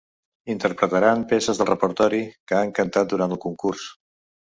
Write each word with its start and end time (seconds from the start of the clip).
Interpretaran 0.53 1.21
peces 1.35 1.61
del 1.63 1.71
repertori 1.71 2.25
que 2.49 2.61
han 2.65 2.75
cantat 2.83 3.15
durant 3.15 3.39
el 3.41 3.45
concurs. 3.49 3.91